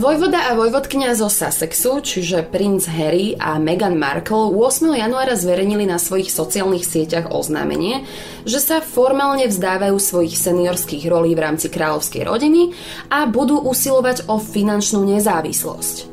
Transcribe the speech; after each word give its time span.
Vojvoda 0.00 0.48
a 0.48 0.56
vojvodkňa 0.56 1.12
zo 1.12 1.28
Sussexu, 1.28 2.00
čiže 2.00 2.48
princ 2.48 2.88
Harry 2.88 3.36
a 3.36 3.60
Meghan 3.60 4.00
Markle 4.00 4.48
8. 4.48 4.96
januára 4.96 5.36
zverejnili 5.36 5.84
na 5.84 6.00
svojich 6.00 6.32
sociálnych 6.32 6.88
sieťach 6.88 7.28
oznámenie, 7.28 8.08
že 8.48 8.64
sa 8.64 8.80
formálne 8.80 9.44
vzdávajú 9.44 10.00
svojich 10.00 10.40
seniorských 10.40 11.04
rolí 11.04 11.36
v 11.36 11.44
rámci 11.44 11.68
kráľovskej 11.68 12.24
rodiny 12.24 12.72
a 13.12 13.28
budú 13.28 13.60
usilovať 13.60 14.24
o 14.32 14.40
finančnú 14.40 15.04
nezávislosť. 15.04 16.09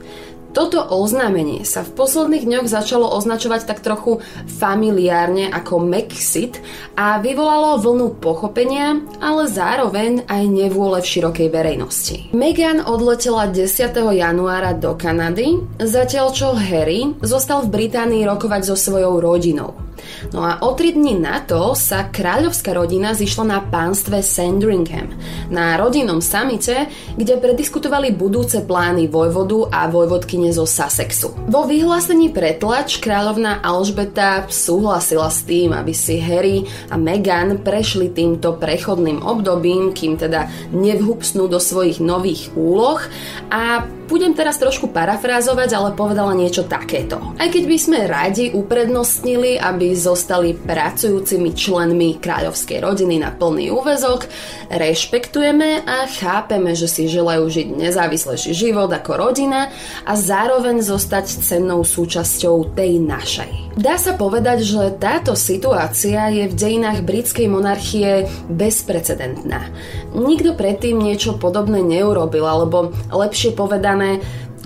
Toto 0.52 0.84
oznámenie 0.84 1.64
sa 1.64 1.84
v 1.84 1.94
posledných 1.96 2.46
dňoch 2.48 2.68
začalo 2.68 3.08
označovať 3.16 3.68
tak 3.68 3.80
trochu 3.84 4.20
familiárne 4.48 5.48
ako 5.52 5.80
Mexit 5.80 6.60
a 6.98 7.22
vyvolalo 7.24 7.80
vlnu 7.80 8.20
pochopenia, 8.20 9.00
ale 9.24 9.48
zároveň 9.48 10.28
aj 10.28 10.44
nevôle 10.50 11.00
v 11.00 11.10
širokej 11.10 11.48
verejnosti. 11.50 12.16
Meghan 12.36 12.84
odletela 12.84 13.48
10. 13.48 13.96
januára 13.96 14.76
do 14.76 14.98
Kanady, 14.98 15.62
zatiaľ 15.80 16.34
čo 16.34 16.58
Harry 16.58 17.16
zostal 17.24 17.64
v 17.64 17.74
Británii 17.84 18.28
rokovať 18.28 18.62
so 18.68 18.76
svojou 18.76 19.24
rodinou. 19.24 19.87
No 20.32 20.44
a 20.44 20.62
o 20.64 20.74
tri 20.74 20.94
dní 20.94 21.18
na 21.18 21.42
to 21.44 21.74
sa 21.74 22.08
kráľovská 22.10 22.76
rodina 22.76 23.14
zišla 23.14 23.46
na 23.48 23.60
pánstve 23.64 24.22
Sandringham, 24.22 25.14
na 25.48 25.78
rodinnom 25.78 26.20
samite, 26.24 26.90
kde 27.16 27.40
prediskutovali 27.40 28.14
budúce 28.14 28.64
plány 28.64 29.08
vojvodu 29.08 29.72
a 29.72 29.88
vojvodkyne 29.88 30.52
zo 30.54 30.68
Sussexu. 30.68 31.34
Vo 31.48 31.66
vyhlásení 31.66 32.30
pretlač 32.32 33.00
kráľovná 33.00 33.64
Alžbeta 33.64 34.46
súhlasila 34.48 35.32
s 35.32 35.44
tým, 35.48 35.74
aby 35.74 35.94
si 35.96 36.20
Harry 36.20 36.68
a 36.92 36.96
Meghan 37.00 37.64
prešli 37.64 38.12
týmto 38.12 38.56
prechodným 38.58 39.24
obdobím, 39.24 39.96
kým 39.96 40.20
teda 40.20 40.50
nevhupsnú 40.76 41.48
do 41.48 41.58
svojich 41.58 42.04
nových 42.04 42.52
úloh 42.54 43.02
a 43.50 43.88
budem 44.08 44.32
teraz 44.32 44.56
trošku 44.56 44.88
parafrázovať, 44.96 45.70
ale 45.76 45.90
povedala 45.92 46.32
niečo 46.32 46.64
takéto. 46.64 47.20
Aj 47.36 47.52
keď 47.52 47.64
by 47.68 47.78
sme 47.78 48.00
radi 48.08 48.56
uprednostnili, 48.56 49.60
aby 49.60 49.92
zostali 49.98 50.54
pracujúcimi 50.54 51.52
členmi 51.58 52.22
kráľovskej 52.22 52.80
rodiny 52.80 53.20
na 53.20 53.34
plný 53.34 53.74
úvezok, 53.74 54.30
rešpektujeme 54.70 55.84
a 55.84 56.06
chápeme, 56.08 56.78
že 56.78 56.86
si 56.86 57.10
želajú 57.10 57.50
žiť 57.50 57.68
nezávislejší 57.74 58.54
život 58.54 58.94
ako 58.94 59.12
rodina 59.18 59.74
a 60.06 60.14
zároveň 60.14 60.86
zostať 60.86 61.42
cennou 61.44 61.82
súčasťou 61.82 62.78
tej 62.78 63.02
našej. 63.02 63.52
Dá 63.78 64.02
sa 64.02 64.18
povedať, 64.18 64.66
že 64.66 64.98
táto 64.98 65.38
situácia 65.38 66.34
je 66.34 66.50
v 66.50 66.58
dejinách 66.58 67.06
britskej 67.06 67.46
monarchie 67.46 68.26
bezprecedentná. 68.50 69.70
Nikto 70.18 70.58
predtým 70.58 70.98
niečo 70.98 71.38
podobné 71.38 71.86
neurobil, 71.86 72.42
alebo 72.42 72.90
lepšie 73.14 73.54
povedané 73.54 74.18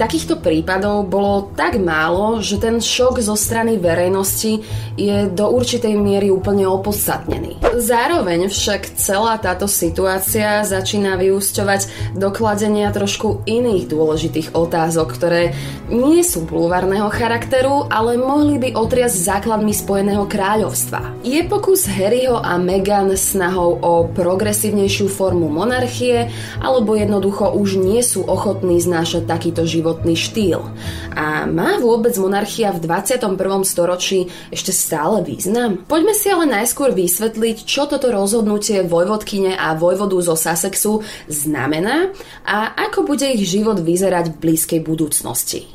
takýchto 0.02 0.42
prípadov 0.42 1.06
bolo 1.06 1.54
tak 1.54 1.78
málo, 1.78 2.42
že 2.42 2.58
ten 2.58 2.82
šok 2.82 3.22
zo 3.22 3.38
strany 3.38 3.78
verejnosti 3.78 4.66
je 4.98 5.30
do 5.30 5.46
určitej 5.54 5.94
miery 5.94 6.34
úplne 6.34 6.66
opodstatnený. 6.66 7.62
Zároveň 7.78 8.50
však 8.50 8.98
celá 8.98 9.38
táto 9.38 9.70
situácia 9.70 10.66
začína 10.66 11.22
vyúsťovať 11.22 12.16
do 12.18 12.34
kladenia 12.34 12.90
trošku 12.90 13.46
iných 13.46 13.86
dôležitých 13.86 14.58
otázok, 14.58 15.08
ktoré 15.14 15.54
nie 15.94 16.26
sú 16.26 16.50
bulvárneho 16.50 17.14
charakteru, 17.14 17.86
ale 17.86 18.18
mohli 18.18 18.58
by 18.58 18.74
otriasť 18.74 19.18
základmi 19.22 19.70
Spojeného 19.70 20.26
kráľovstva. 20.26 21.22
Je 21.22 21.46
pokus 21.46 21.86
Harryho 21.86 22.42
a 22.42 22.58
Meghan 22.58 23.14
snahou 23.14 23.78
o 23.78 24.10
progresívnejšiu 24.10 25.06
formu 25.06 25.46
monarchie, 25.46 26.34
alebo 26.58 26.98
jednoducho 26.98 27.54
už 27.54 27.78
nie 27.78 28.02
sú 28.02 28.26
ochotní 28.26 28.82
znášať 28.82 29.30
takýto 29.30 29.62
život 29.70 29.91
životný 29.92 30.16
štýl. 30.16 30.64
A 31.12 31.44
má 31.44 31.76
vôbec 31.84 32.16
monarchia 32.16 32.72
v 32.72 32.88
21. 32.88 33.36
storočí 33.68 34.32
ešte 34.48 34.72
stále 34.72 35.20
význam? 35.20 35.84
Poďme 35.84 36.16
si 36.16 36.32
ale 36.32 36.48
najskôr 36.48 36.96
vysvetliť, 36.96 37.68
čo 37.68 37.92
toto 37.92 38.08
rozhodnutie 38.08 38.88
vojvodkyne 38.88 39.60
a 39.60 39.76
vojvodu 39.76 40.16
zo 40.24 40.40
Sussexu 40.40 41.04
znamená 41.28 42.16
a 42.48 42.72
ako 42.88 43.04
bude 43.04 43.28
ich 43.28 43.44
život 43.44 43.84
vyzerať 43.84 44.32
v 44.32 44.40
blízkej 44.40 44.80
budúcnosti. 44.80 45.68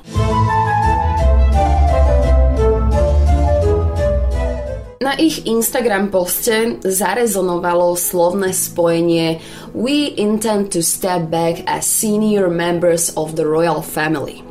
Na 5.06 5.14
ich 5.14 5.46
Instagram 5.46 6.10
poste 6.10 6.82
zarezonovalo 6.82 7.94
slovné 7.94 8.50
spojenie 8.50 9.38
We 9.70 10.10
intend 10.18 10.74
to 10.74 10.82
step 10.82 11.30
back 11.30 11.62
as 11.70 11.86
senior 11.86 12.50
members 12.50 13.14
of 13.14 13.38
the 13.38 13.46
royal 13.46 13.86
family. 13.86 14.45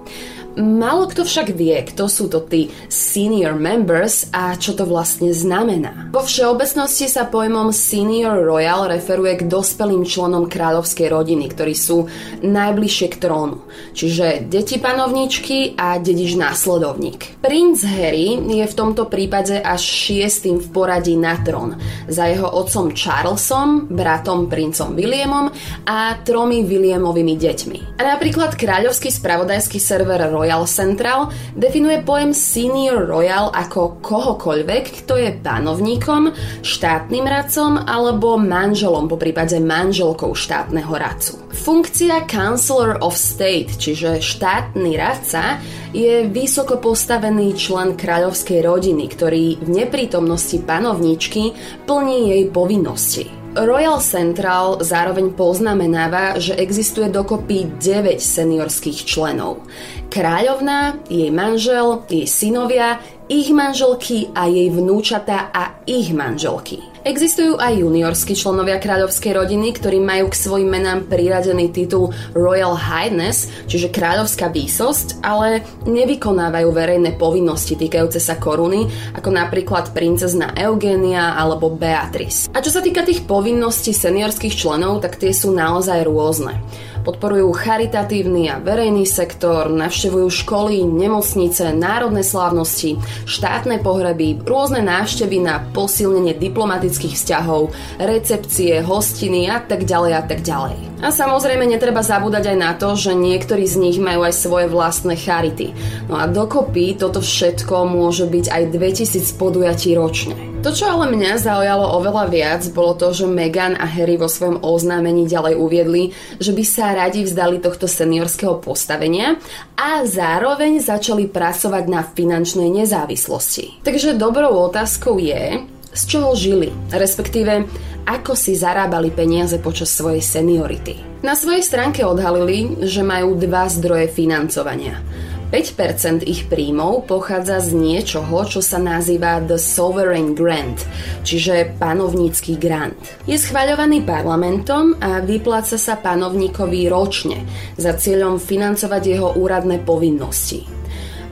Málo 0.56 1.12
kto 1.12 1.28
však 1.28 1.52
vie, 1.52 1.76
kto 1.84 2.08
sú 2.08 2.32
to 2.32 2.40
tí 2.40 2.72
senior 2.88 3.60
members 3.60 4.32
a 4.32 4.56
čo 4.56 4.72
to 4.72 4.88
vlastne 4.88 5.36
znamená. 5.36 6.08
Vo 6.16 6.24
všeobecnosti 6.24 7.12
sa 7.12 7.28
pojmom 7.28 7.76
senior 7.76 8.40
royal 8.40 8.88
referuje 8.88 9.44
k 9.44 9.52
dospelým 9.52 10.08
členom 10.08 10.48
kráľovskej 10.48 11.12
rodiny, 11.12 11.52
ktorí 11.52 11.76
sú 11.76 12.08
najbližšie 12.40 13.08
k 13.12 13.20
trónu, 13.20 13.68
čiže 13.92 14.48
deti 14.48 14.80
panovničky 14.80 15.76
a 15.76 16.00
dedič 16.00 16.40
následovník. 16.40 17.44
Princ 17.44 17.84
Harry 17.84 18.40
je 18.40 18.64
v 18.64 18.78
tomto 18.80 19.12
prípade 19.12 19.60
až 19.60 19.84
šiestým 19.84 20.64
v 20.64 20.72
poradí 20.72 21.20
na 21.20 21.36
trón, 21.36 21.76
za 22.08 22.32
jeho 22.32 22.48
otcom 22.48 22.96
Charlesom, 22.96 23.92
bratom 23.92 24.48
princom 24.48 24.96
Williamom 24.96 25.52
a 25.84 26.16
tromi 26.24 26.64
Williamovými 26.64 27.36
deťmi. 27.36 28.00
A 28.00 28.16
napríklad 28.16 28.56
kráľovský 28.56 29.12
spravodajský 29.12 29.84
server 29.84 30.24
Royal 30.32 30.45
Royal 30.46 30.70
Central 30.70 31.34
definuje 31.58 32.06
pojem 32.06 32.30
Senior 32.30 33.10
Royal 33.10 33.50
ako 33.50 33.98
kohokoľvek, 33.98 35.02
kto 35.02 35.18
je 35.18 35.34
panovníkom, 35.42 36.30
štátnym 36.62 37.26
radcom 37.26 37.82
alebo 37.82 38.38
manželom, 38.38 39.10
po 39.10 39.18
prípade 39.18 39.58
manželkou 39.58 40.38
štátneho 40.38 40.94
radcu. 40.94 41.42
Funkcia 41.50 42.30
Counselor 42.30 43.02
of 43.02 43.18
State, 43.18 43.74
čiže 43.82 44.22
štátny 44.22 44.94
radca, 44.94 45.58
je 45.90 46.30
vysoko 46.30 46.78
postavený 46.78 47.58
člen 47.58 47.98
kráľovskej 47.98 48.62
rodiny, 48.62 49.10
ktorý 49.10 49.66
v 49.66 49.70
neprítomnosti 49.82 50.62
panovníčky 50.62 51.58
plní 51.90 52.38
jej 52.38 52.44
povinnosti. 52.54 53.45
Royal 53.56 54.04
Central 54.04 54.84
zároveň 54.84 55.32
poznamenáva, 55.32 56.36
že 56.36 56.60
existuje 56.60 57.08
dokopy 57.08 57.80
9 57.80 58.20
seniorských 58.20 59.08
členov. 59.08 59.64
Kráľovná, 60.12 61.00
jej 61.08 61.32
manžel, 61.32 62.04
jej 62.12 62.28
synovia, 62.28 63.00
ich 63.26 63.50
manželky 63.50 64.30
a 64.38 64.46
jej 64.46 64.70
vnúčata 64.70 65.50
a 65.50 65.82
ich 65.90 66.14
manželky. 66.14 66.96
Existujú 67.06 67.62
aj 67.62 67.86
juniorskí 67.86 68.34
členovia 68.34 68.82
kráľovskej 68.82 69.38
rodiny, 69.38 69.78
ktorí 69.78 70.02
majú 70.02 70.34
k 70.34 70.42
svojim 70.42 70.74
menám 70.74 71.06
priradený 71.06 71.70
titul 71.70 72.10
Royal 72.34 72.74
Highness, 72.74 73.46
čiže 73.70 73.94
kráľovská 73.94 74.50
výsosť, 74.50 75.22
ale 75.22 75.62
nevykonávajú 75.86 76.70
verejné 76.74 77.14
povinnosti 77.14 77.78
týkajúce 77.78 78.18
sa 78.18 78.42
koruny, 78.42 78.90
ako 79.14 79.30
napríklad 79.30 79.94
princezna 79.94 80.58
Eugenia 80.58 81.38
alebo 81.38 81.70
Beatrice. 81.70 82.50
A 82.50 82.62
čo 82.62 82.74
sa 82.74 82.82
týka 82.82 83.06
tých 83.06 83.22
povinností 83.30 83.94
seniorských 83.94 84.58
členov, 84.58 85.06
tak 85.06 85.22
tie 85.22 85.30
sú 85.30 85.54
naozaj 85.54 86.10
rôzne 86.10 86.58
podporujú 87.06 87.54
charitatívny 87.54 88.50
a 88.50 88.58
verejný 88.58 89.06
sektor, 89.06 89.70
navštevujú 89.70 90.26
školy, 90.26 90.82
nemocnice, 90.82 91.70
národné 91.78 92.26
slávnosti, 92.26 92.98
štátne 93.30 93.86
pohreby, 93.86 94.42
rôzne 94.42 94.82
návštevy 94.82 95.38
na 95.46 95.62
posilnenie 95.70 96.34
diplomatických 96.34 97.14
vzťahov, 97.14 97.70
recepcie, 98.02 98.82
hostiny 98.82 99.46
a 99.46 99.62
tak 99.62 99.86
ďalej 99.86 100.12
a 100.18 100.24
tak 100.26 100.42
ďalej. 100.42 100.76
A 101.06 101.14
samozrejme 101.14 101.70
netreba 101.70 102.02
zabúdať 102.02 102.50
aj 102.50 102.58
na 102.58 102.74
to, 102.74 102.98
že 102.98 103.14
niektorí 103.14 103.70
z 103.70 103.78
nich 103.78 103.98
majú 104.02 104.26
aj 104.26 104.34
svoje 104.34 104.66
vlastné 104.66 105.14
charity. 105.14 105.78
No 106.10 106.18
a 106.18 106.26
dokopy 106.26 106.98
toto 106.98 107.22
všetko 107.22 107.86
môže 107.86 108.26
byť 108.26 108.50
aj 108.50 108.64
2000 108.74 109.38
podujatí 109.38 109.94
ročne. 109.94 110.55
To, 110.66 110.74
čo 110.74 110.90
ale 110.90 111.14
mňa 111.14 111.46
zaujalo 111.46 111.94
oveľa 112.02 112.26
viac, 112.26 112.66
bolo 112.74 112.98
to, 112.98 113.14
že 113.14 113.30
Meghan 113.30 113.78
a 113.78 113.86
Harry 113.86 114.18
vo 114.18 114.26
svojom 114.26 114.66
oznámení 114.66 115.30
ďalej 115.30 115.62
uviedli, 115.62 116.10
že 116.42 116.58
by 116.58 116.64
sa 116.66 116.98
radi 116.98 117.22
vzdali 117.22 117.62
tohto 117.62 117.86
seniorského 117.86 118.58
postavenia 118.58 119.38
a 119.78 120.02
zároveň 120.10 120.82
začali 120.82 121.30
pracovať 121.30 121.86
na 121.86 122.02
finančnej 122.02 122.82
nezávislosti. 122.82 123.86
Takže 123.86 124.18
dobrou 124.18 124.58
otázkou 124.66 125.22
je, 125.22 125.70
z 125.94 126.02
čoho 126.10 126.34
žili, 126.34 126.74
respektíve 126.90 127.70
ako 128.10 128.34
si 128.34 128.58
zarábali 128.58 129.14
peniaze 129.14 129.62
počas 129.62 129.94
svojej 129.94 130.26
seniority. 130.26 130.98
Na 131.22 131.38
svojej 131.38 131.62
stránke 131.62 132.02
odhalili, 132.02 132.82
že 132.90 133.06
majú 133.06 133.38
dva 133.38 133.70
zdroje 133.70 134.10
financovania– 134.10 134.98
5% 135.50 136.26
ich 136.26 136.50
príjmov 136.52 137.08
pochádza 137.08 137.62
z 137.62 137.78
niečoho, 137.78 138.46
čo 138.46 138.60
sa 138.60 138.82
nazýva 138.82 139.40
The 139.46 139.56
Sovereign 139.56 140.36
Grant, 140.36 140.84
čiže 141.22 141.78
panovnícky 141.80 142.58
grant. 142.60 142.98
Je 143.30 143.38
schváľovaný 143.40 144.04
parlamentom 144.04 144.98
a 145.00 145.24
vypláca 145.24 145.80
sa 145.80 145.96
panovníkovi 145.96 146.92
ročne 146.92 147.46
za 147.80 147.96
cieľom 147.96 148.42
financovať 148.42 149.04
jeho 149.06 149.30
úradné 149.40 149.82
povinnosti. 149.86 150.75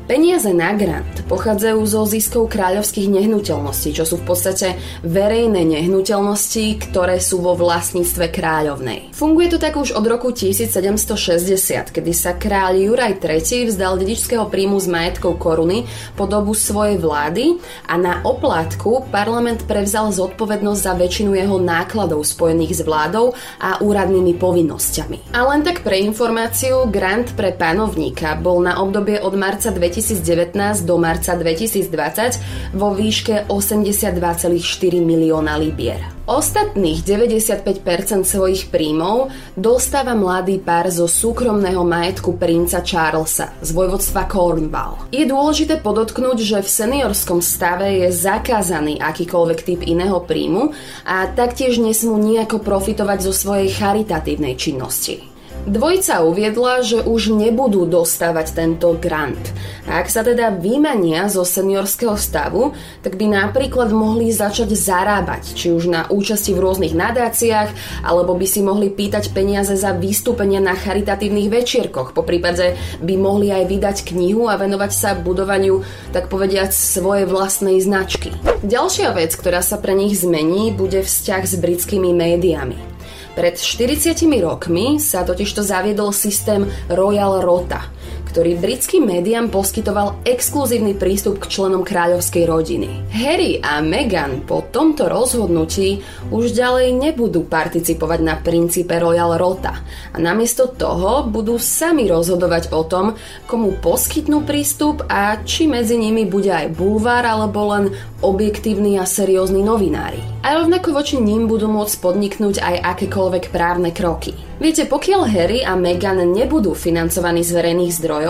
Peniaze 0.04 0.52
na 0.52 0.76
grant 0.76 1.24
pochádzajú 1.32 1.80
zo 1.88 2.04
ziskov 2.04 2.52
kráľovských 2.52 3.08
nehnuteľností, 3.08 3.96
čo 3.96 4.04
sú 4.04 4.20
v 4.20 4.36
podstate 4.36 4.76
verejné 5.00 5.64
nehnuteľnosti, 5.64 6.92
ktoré 6.92 7.24
sú 7.24 7.40
vo 7.40 7.56
vlastníctve 7.56 8.28
kráľovnej. 8.28 9.16
Funguje 9.16 9.48
to 9.56 9.64
tak 9.64 9.80
už 9.80 9.96
od 9.96 10.04
roku 10.04 10.36
1760, 10.36 11.96
kedy 11.96 12.12
sa 12.12 12.36
kráľ 12.36 12.84
Juraj 12.84 13.24
III 13.24 13.72
vzdal 13.72 13.96
dedičského 13.96 14.44
príjmu 14.52 14.76
z 14.84 14.92
majetkov 14.92 15.40
koruny 15.40 15.88
po 16.20 16.28
dobu 16.28 16.52
svojej 16.52 17.00
vlády 17.00 17.64
a 17.88 17.96
na 17.96 18.28
oplátku 18.28 19.08
parlament 19.08 19.64
prevzal 19.72 20.12
zodpovednosť 20.12 20.82
za 20.84 21.00
väčšinu 21.00 21.32
jeho 21.32 21.56
nákladov 21.64 22.28
spojených 22.28 22.76
s 22.76 22.82
vládou 22.84 23.32
a 23.64 23.80
úradnými 23.80 24.36
povinnosťami. 24.36 25.32
A 25.32 25.48
len 25.48 25.64
tak 25.64 25.80
pre 25.80 26.04
informáciu, 26.04 26.92
grant 26.92 27.32
pre 27.40 27.56
panovníka 27.56 28.36
bol 28.36 28.60
na 28.60 28.84
obdobie 28.84 29.16
od 29.24 29.32
marca 29.40 29.72
2000 29.72 29.93
2019 29.94 30.90
do 30.90 30.98
marca 30.98 31.38
2020 31.38 32.74
vo 32.74 32.98
výške 32.98 33.46
82,4 33.46 34.58
milióna 34.98 35.54
libier. 35.62 36.02
Ostatných 36.24 37.04
95% 37.04 38.24
svojich 38.24 38.72
príjmov 38.72 39.28
dostáva 39.60 40.16
mladý 40.16 40.56
pár 40.56 40.88
zo 40.88 41.04
súkromného 41.04 41.84
majetku 41.84 42.40
princa 42.40 42.80
Charlesa 42.80 43.52
z 43.60 43.70
vojvodstva 43.76 44.24
Cornwall. 44.32 45.12
Je 45.12 45.28
dôležité 45.28 45.84
podotknúť, 45.84 46.38
že 46.40 46.60
v 46.64 46.70
seniorskom 46.72 47.44
stave 47.44 48.08
je 48.08 48.08
zakázaný 48.16 49.04
akýkoľvek 49.04 49.60
typ 49.68 49.82
iného 49.84 50.24
príjmu 50.24 50.72
a 51.04 51.28
taktiež 51.28 51.84
nesmú 51.84 52.16
nejako 52.16 52.64
profitovať 52.64 53.20
zo 53.20 53.36
svojej 53.36 53.70
charitatívnej 53.76 54.56
činnosti. 54.56 55.33
Dvojica 55.64 56.28
uviedla, 56.28 56.84
že 56.84 57.00
už 57.08 57.32
nebudú 57.40 57.88
dostávať 57.88 58.52
tento 58.52 59.00
grant. 59.00 59.40
Ak 59.88 60.12
sa 60.12 60.20
teda 60.20 60.52
vymania 60.52 61.32
zo 61.32 61.48
seniorského 61.48 62.20
stavu, 62.20 62.76
tak 63.00 63.16
by 63.16 63.32
napríklad 63.32 63.88
mohli 63.96 64.28
začať 64.28 64.76
zarábať, 64.76 65.56
či 65.56 65.72
už 65.72 65.88
na 65.88 66.02
účasti 66.12 66.52
v 66.52 66.68
rôznych 66.68 66.92
nadáciách, 66.92 68.04
alebo 68.04 68.36
by 68.36 68.44
si 68.44 68.60
mohli 68.60 68.92
pýtať 68.92 69.32
peniaze 69.32 69.72
za 69.80 69.96
vystúpenia 69.96 70.60
na 70.60 70.76
charitatívnych 70.76 71.48
večierkoch. 71.48 72.12
Po 72.12 72.28
prípade 72.28 72.76
by 73.00 73.16
mohli 73.16 73.48
aj 73.48 73.64
vydať 73.64 73.98
knihu 74.12 74.52
a 74.52 74.60
venovať 74.60 74.92
sa 74.92 75.16
budovaniu, 75.16 75.80
tak 76.12 76.28
povediať, 76.28 76.76
svojej 76.76 77.24
vlastnej 77.24 77.80
značky. 77.80 78.36
Ďalšia 78.68 79.16
vec, 79.16 79.32
ktorá 79.32 79.64
sa 79.64 79.80
pre 79.80 79.96
nich 79.96 80.20
zmení, 80.20 80.76
bude 80.76 81.00
vzťah 81.00 81.44
s 81.48 81.56
britskými 81.56 82.12
médiami. 82.12 82.93
Pred 83.34 83.58
40 83.58 84.30
rokmi 84.42 85.02
sa 85.02 85.26
totižto 85.26 85.62
zaviedol 85.66 86.14
systém 86.14 86.70
Royal 86.90 87.42
Rota, 87.42 87.93
ktorý 88.34 88.58
britským 88.58 89.06
médiám 89.06 89.54
poskytoval 89.54 90.26
exkluzívny 90.26 90.98
prístup 90.98 91.38
k 91.38 91.54
členom 91.54 91.86
kráľovskej 91.86 92.50
rodiny. 92.50 92.90
Harry 93.14 93.62
a 93.62 93.78
Meghan 93.78 94.42
po 94.42 94.66
tomto 94.74 95.06
rozhodnutí 95.06 96.02
už 96.34 96.58
ďalej 96.58 96.98
nebudú 96.98 97.46
participovať 97.46 98.20
na 98.26 98.42
princípe 98.42 98.98
Royal 98.98 99.38
Rota 99.38 99.86
a 99.86 100.18
namiesto 100.18 100.66
toho 100.74 101.30
budú 101.30 101.62
sami 101.62 102.10
rozhodovať 102.10 102.74
o 102.74 102.82
tom, 102.90 103.14
komu 103.46 103.78
poskytnú 103.78 104.42
prístup 104.50 105.06
a 105.06 105.38
či 105.46 105.70
medzi 105.70 105.94
nimi 106.02 106.26
bude 106.26 106.50
aj 106.50 106.74
bulvár 106.74 107.30
alebo 107.30 107.70
len 107.70 107.94
objektívni 108.26 108.98
a 108.98 109.06
seriózni 109.06 109.62
novinári. 109.62 110.18
A 110.42 110.58
rovnako 110.58 110.90
voči 110.96 111.22
ním 111.22 111.46
budú 111.46 111.70
môcť 111.70 112.02
podniknúť 112.02 112.66
aj 112.66 112.76
akékoľvek 112.98 113.54
právne 113.54 113.94
kroky. 113.94 114.34
Viete, 114.64 114.88
pokiaľ 114.88 115.28
Harry 115.28 115.60
a 115.60 115.76
Meghan 115.76 116.24
nebudú 116.24 116.72
financovaní 116.72 117.44
z 117.44 117.52
verejných 117.52 117.92
zdrojov, 118.00 118.23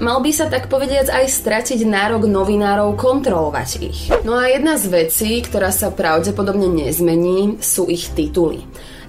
mal 0.00 0.18
by 0.24 0.30
sa 0.32 0.48
tak 0.48 0.72
povediac 0.72 1.12
aj 1.12 1.26
stratiť 1.28 1.84
nárok 1.84 2.24
novinárov 2.24 2.96
kontrolovať 2.96 3.70
ich. 3.84 4.08
No 4.24 4.36
a 4.36 4.48
jedna 4.48 4.80
z 4.80 4.88
vecí, 4.88 5.44
ktorá 5.44 5.68
sa 5.70 5.92
pravdepodobne 5.92 6.66
nezmení, 6.66 7.60
sú 7.60 7.86
ich 7.92 8.10
tituly 8.16 8.64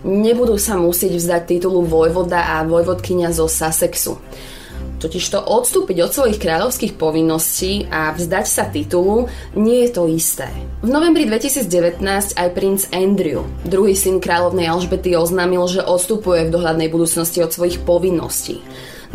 nebudú 0.05 0.55
sa 0.61 0.77
musieť 0.77 1.17
vzdať 1.17 1.41
titulu 1.57 1.81
vojvoda 1.83 2.57
a 2.57 2.63
vojvodkynia 2.67 3.33
zo 3.33 3.49
Sussexu. 3.49 4.21
Totižto 4.97 5.45
odstúpiť 5.45 5.97
od 6.01 6.09
svojich 6.09 6.41
kráľovských 6.41 6.97
povinností 6.97 7.85
a 7.93 8.09
vzdať 8.17 8.45
sa 8.49 8.65
titulu 8.65 9.29
nie 9.53 9.85
je 9.85 9.89
to 9.93 10.09
isté. 10.09 10.49
V 10.81 10.89
novembri 10.89 11.29
2019 11.29 12.01
aj 12.33 12.49
princ 12.57 12.89
Andrew, 12.89 13.45
druhý 13.61 13.93
syn 13.93 14.17
kráľovnej 14.17 14.65
Alžbety, 14.65 15.13
oznámil, 15.13 15.69
že 15.69 15.85
odstupuje 15.85 16.49
v 16.49 16.53
dohľadnej 16.57 16.89
budúcnosti 16.89 17.45
od 17.45 17.53
svojich 17.53 17.85
povinností. 17.85 18.57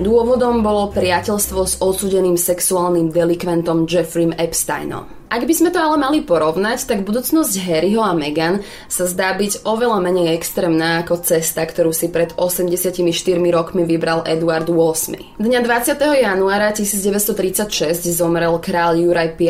Dôvodom 0.01 0.65
bolo 0.65 0.89
priateľstvo 0.89 1.61
s 1.69 1.75
odsudeným 1.81 2.41
sexuálnym 2.41 3.13
delikventom 3.13 3.85
Jeffrey 3.85 4.33
Epsteinom. 4.33 5.22
Ak 5.33 5.49
by 5.49 5.55
sme 5.57 5.73
to 5.73 5.81
ale 5.81 5.97
mali 5.97 6.21
porovnať, 6.21 6.85
tak 6.85 7.09
budúcnosť 7.09 7.57
Harryho 7.65 8.05
a 8.05 8.13
Meghan 8.13 8.61
sa 8.85 9.09
zdá 9.09 9.33
byť 9.33 9.65
oveľa 9.65 10.05
menej 10.05 10.37
extrémna 10.37 11.01
ako 11.01 11.25
cesta, 11.25 11.65
ktorú 11.65 11.89
si 11.89 12.13
pred 12.13 12.37
84 12.37 13.01
rokmi 13.49 13.89
vybral 13.89 14.29
Eduard 14.29 14.69
VIII. 14.69 15.41
Dňa 15.41 15.61
20. 15.65 16.21
januára 16.21 16.77
1936 16.77 18.13
zomrel 18.13 18.61
král 18.61 19.01
Juraj 19.01 19.33
V 19.41 19.49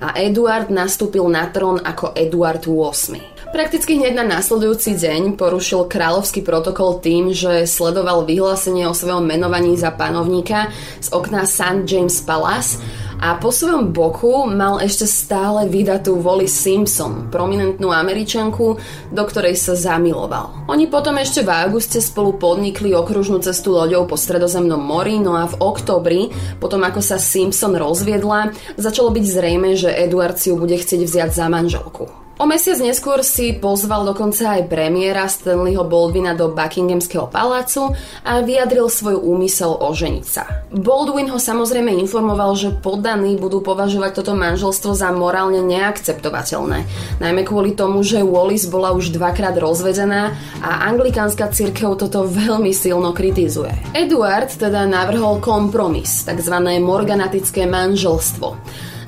a 0.00 0.16
Eduard 0.16 0.72
nastúpil 0.72 1.28
na 1.28 1.44
trón 1.52 1.76
ako 1.76 2.16
Eduard 2.16 2.64
VIII. 2.64 3.52
Prakticky 3.52 4.00
hneď 4.00 4.16
na 4.16 4.40
následujúci 4.40 4.96
deň 4.96 5.36
porušil 5.36 5.84
kráľovský 5.84 6.40
protokol 6.40 7.04
tým, 7.04 7.36
že 7.36 7.68
sledoval 7.68 8.24
vyhlásenie 8.24 8.88
o 8.88 8.96
svojom 8.96 9.28
menovaní 9.28 9.76
za 9.76 9.92
panovníka 9.92 10.72
z 11.04 11.12
okna 11.12 11.44
St. 11.44 11.84
James 11.84 12.16
Palace 12.24 12.80
a 13.22 13.38
po 13.38 13.54
svojom 13.54 13.94
boku 13.94 14.50
mal 14.50 14.82
ešte 14.82 15.01
stále 15.04 15.66
vydatú 15.66 16.16
Wally 16.22 16.46
Simpson, 16.46 17.28
prominentnú 17.28 17.90
američanku, 17.90 18.78
do 19.10 19.22
ktorej 19.26 19.58
sa 19.58 19.74
zamiloval. 19.74 20.68
Oni 20.70 20.86
potom 20.86 21.18
ešte 21.18 21.42
v 21.42 21.50
auguste 21.50 21.98
spolu 21.98 22.38
podnikli 22.38 22.94
okružnú 22.94 23.42
cestu 23.42 23.74
loďou 23.74 24.06
po 24.06 24.14
stredozemnom 24.14 24.80
mori, 24.80 25.18
no 25.18 25.34
a 25.34 25.50
v 25.50 25.58
oktobri, 25.58 26.20
potom 26.62 26.86
ako 26.86 27.02
sa 27.02 27.18
Simpson 27.18 27.74
rozviedla, 27.74 28.54
začalo 28.78 29.10
byť 29.10 29.24
zrejme, 29.26 29.74
že 29.74 29.90
Edward 29.90 30.38
si 30.38 30.54
ju 30.54 30.56
bude 30.60 30.78
chcieť 30.78 31.00
vziať 31.02 31.30
za 31.34 31.50
manželku. 31.50 32.21
O 32.42 32.46
mesiac 32.50 32.82
neskôr 32.82 33.22
si 33.22 33.54
pozval 33.54 34.02
dokonca 34.02 34.58
aj 34.58 34.66
premiéra 34.66 35.30
Stanleyho 35.30 35.86
Baldwina 35.86 36.34
do 36.34 36.50
Buckinghamského 36.50 37.30
palácu 37.30 37.94
a 38.26 38.42
vyjadril 38.42 38.90
svoj 38.90 39.14
úmysel 39.14 39.70
oženiť 39.78 40.26
sa. 40.26 40.66
Baldwin 40.74 41.30
ho 41.30 41.38
samozrejme 41.38 41.94
informoval, 42.02 42.58
že 42.58 42.74
poddaní 42.74 43.38
budú 43.38 43.62
považovať 43.62 44.10
toto 44.18 44.34
manželstvo 44.34 44.90
za 44.90 45.14
morálne 45.14 45.62
neakceptovateľné, 45.62 46.82
najmä 47.22 47.46
kvôli 47.46 47.78
tomu, 47.78 48.02
že 48.02 48.26
Wallis 48.26 48.66
bola 48.66 48.90
už 48.90 49.14
dvakrát 49.14 49.54
rozvedená 49.54 50.34
a 50.66 50.90
anglikánska 50.90 51.46
církev 51.54 51.94
toto 51.94 52.26
veľmi 52.26 52.74
silno 52.74 53.14
kritizuje. 53.14 53.70
Eduard 53.94 54.50
teda 54.50 54.82
navrhol 54.82 55.38
kompromis, 55.38 56.26
tzv. 56.26 56.56
morganatické 56.82 57.70
manželstvo. 57.70 58.58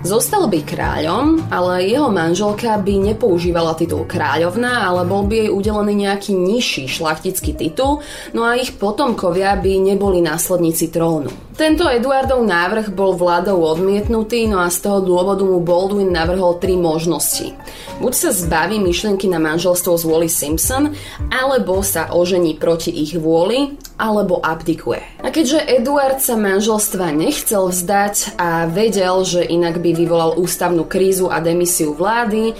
Zostal 0.04 0.52
by 0.52 0.60
kráľom, 0.68 1.48
ale 1.48 1.88
jeho 1.88 2.12
manželka 2.12 2.76
by 2.76 3.16
nepoužívala 3.16 3.72
titul 3.72 4.04
kráľovná, 4.04 4.84
ale 4.84 5.00
bol 5.08 5.24
by 5.24 5.48
jej 5.48 5.50
udelený 5.50 6.04
nejaký 6.04 6.36
nižší 6.36 6.84
šlachtický 6.92 7.56
titul, 7.56 8.04
no 8.36 8.44
a 8.44 8.52
ich 8.52 8.76
potomkovia 8.76 9.56
by 9.56 9.80
neboli 9.80 10.20
následníci 10.20 10.92
trónu. 10.92 11.32
Tento 11.56 11.88
Eduardov 11.88 12.44
návrh 12.44 12.92
bol 12.92 13.16
vládou 13.16 13.64
odmietnutý, 13.64 14.44
no 14.44 14.60
a 14.60 14.68
z 14.68 14.84
toho 14.84 15.00
dôvodu 15.00 15.40
mu 15.40 15.64
Baldwin 15.64 16.12
navrhol 16.12 16.60
tri 16.60 16.76
možnosti. 16.76 17.56
Buď 18.04 18.12
sa 18.12 18.30
zbaví 18.36 18.76
myšlienky 18.84 19.24
na 19.32 19.40
manželstvo 19.40 19.96
z 19.96 20.04
Wally 20.04 20.28
Simpson, 20.28 20.92
alebo 21.32 21.80
sa 21.80 22.12
ožení 22.12 22.60
proti 22.60 22.92
ich 22.92 23.16
vôli, 23.16 23.72
alebo 23.98 24.42
abdikuje. 24.42 25.02
A 25.22 25.30
keďže 25.30 25.62
Eduard 25.70 26.18
sa 26.18 26.34
manželstva 26.34 27.14
nechcel 27.14 27.70
vzdať 27.70 28.38
a 28.38 28.66
vedel, 28.66 29.22
že 29.22 29.46
inak 29.46 29.78
by 29.78 29.90
vyvolal 29.94 30.36
ústavnú 30.38 30.86
krízu 30.86 31.30
a 31.30 31.38
demisiu 31.38 31.94
vlády, 31.94 32.54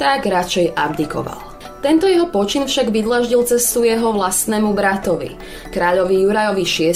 tak 0.00 0.26
radšej 0.26 0.74
abdikoval. 0.74 1.50
Tento 1.80 2.04
jeho 2.04 2.28
počin 2.28 2.68
však 2.68 2.92
vydlaždil 2.92 3.40
cestu 3.48 3.88
jeho 3.88 4.12
vlastnému 4.12 4.76
bratovi, 4.76 5.32
kráľovi 5.72 6.28
Jurajovi 6.28 6.64
VI, 6.68 6.92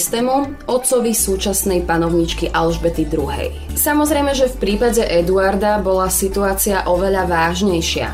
otcovi 0.68 1.16
súčasnej 1.16 1.88
panovničky 1.88 2.52
Alžbety 2.52 3.08
II. 3.08 3.48
Samozrejme, 3.72 4.36
že 4.36 4.52
v 4.52 4.60
prípade 4.60 5.00
Eduarda 5.00 5.80
bola 5.80 6.12
situácia 6.12 6.84
oveľa 6.84 7.24
vážnejšia. 7.24 8.12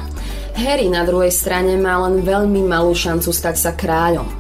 Harry 0.63 0.87
na 0.87 1.03
druhej 1.03 1.35
strane 1.35 1.75
má 1.75 2.07
len 2.07 2.23
veľmi 2.23 2.63
malú 2.63 2.95
šancu 2.95 3.35
stať 3.35 3.57
sa 3.59 3.71
kráľom. 3.75 4.40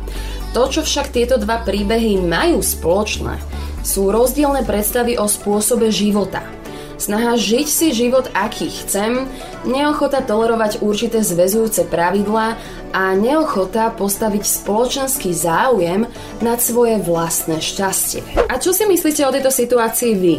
To, 0.50 0.66
čo 0.66 0.82
však 0.82 1.14
tieto 1.14 1.38
dva 1.38 1.62
príbehy 1.62 2.18
majú 2.22 2.58
spoločné, 2.58 3.38
sú 3.86 4.10
rozdielne 4.10 4.66
predstavy 4.66 5.16
o 5.16 5.30
spôsobe 5.30 5.88
života– 5.88 6.42
snaha 7.00 7.34
žiť 7.34 7.66
si 7.66 7.96
život, 7.96 8.28
aký 8.36 8.68
chcem, 8.68 9.24
neochota 9.64 10.20
tolerovať 10.20 10.84
určité 10.84 11.24
zväzujúce 11.24 11.88
pravidlá 11.88 12.60
a 12.92 13.02
neochota 13.16 13.88
postaviť 13.96 14.44
spoločenský 14.44 15.32
záujem 15.32 16.04
nad 16.44 16.60
svoje 16.60 17.00
vlastné 17.00 17.58
šťastie. 17.58 18.22
A 18.46 18.60
čo 18.60 18.76
si 18.76 18.84
myslíte 18.84 19.24
o 19.24 19.32
tejto 19.32 19.48
situácii 19.48 20.12
vy? 20.14 20.36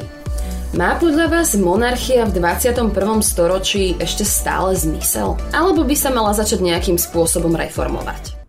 Má 0.72 0.96
podľa 0.96 1.28
vás 1.28 1.52
monarchia 1.60 2.24
v 2.24 2.40
21. 2.40 2.96
storočí 3.20 4.00
ešte 4.00 4.24
stále 4.24 4.72
zmysel? 4.72 5.36
Alebo 5.52 5.84
by 5.84 5.96
sa 6.00 6.16
mala 6.16 6.32
začať 6.32 6.64
nejakým 6.64 6.96
spôsobom 6.96 7.52
reformovať? 7.52 8.41